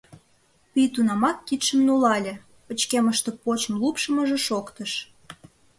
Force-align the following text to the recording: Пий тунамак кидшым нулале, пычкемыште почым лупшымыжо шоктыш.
Пий 0.71 0.87
тунамак 0.93 1.37
кидшым 1.47 1.79
нулале, 1.87 2.33
пычкемыште 2.65 3.29
почым 3.43 3.73
лупшымыжо 3.81 4.37
шоктыш. 4.47 4.91